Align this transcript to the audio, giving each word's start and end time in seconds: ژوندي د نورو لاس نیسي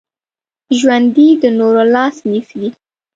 ژوندي 0.79 1.27
د 1.41 1.43
نورو 1.59 1.83
لاس 1.95 2.15
نیسي 2.31 2.67